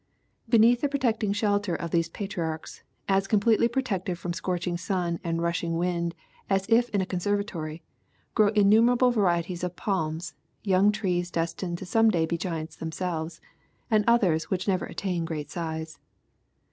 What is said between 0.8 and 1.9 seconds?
the protecting shelter